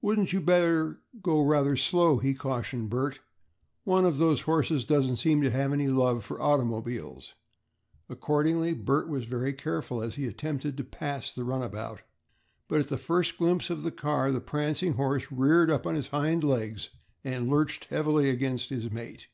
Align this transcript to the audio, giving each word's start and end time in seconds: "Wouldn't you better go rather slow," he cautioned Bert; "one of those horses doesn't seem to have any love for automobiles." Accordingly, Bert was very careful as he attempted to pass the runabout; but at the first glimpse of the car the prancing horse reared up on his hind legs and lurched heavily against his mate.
"Wouldn't 0.00 0.32
you 0.32 0.40
better 0.40 1.02
go 1.22 1.40
rather 1.40 1.76
slow," 1.76 2.16
he 2.18 2.34
cautioned 2.34 2.90
Bert; 2.90 3.20
"one 3.84 4.04
of 4.04 4.18
those 4.18 4.40
horses 4.40 4.84
doesn't 4.84 5.18
seem 5.22 5.40
to 5.42 5.52
have 5.52 5.72
any 5.72 5.86
love 5.86 6.24
for 6.24 6.42
automobiles." 6.42 7.34
Accordingly, 8.08 8.74
Bert 8.74 9.08
was 9.08 9.24
very 9.24 9.52
careful 9.52 10.02
as 10.02 10.16
he 10.16 10.26
attempted 10.26 10.76
to 10.78 10.82
pass 10.82 11.32
the 11.32 11.44
runabout; 11.44 12.00
but 12.66 12.80
at 12.80 12.88
the 12.88 12.98
first 12.98 13.38
glimpse 13.38 13.70
of 13.70 13.84
the 13.84 13.92
car 13.92 14.32
the 14.32 14.40
prancing 14.40 14.94
horse 14.94 15.30
reared 15.30 15.70
up 15.70 15.86
on 15.86 15.94
his 15.94 16.08
hind 16.08 16.42
legs 16.42 16.90
and 17.22 17.48
lurched 17.48 17.84
heavily 17.84 18.28
against 18.28 18.70
his 18.70 18.90
mate. 18.90 19.28